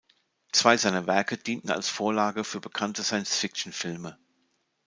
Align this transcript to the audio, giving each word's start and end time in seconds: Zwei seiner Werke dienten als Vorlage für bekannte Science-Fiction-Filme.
Zwei 0.51 0.77
seiner 0.77 1.05
Werke 1.05 1.37
dienten 1.37 1.69
als 1.69 1.87
Vorlage 1.87 2.43
für 2.43 2.59
bekannte 2.59 3.03
Science-Fiction-Filme. 3.03 4.17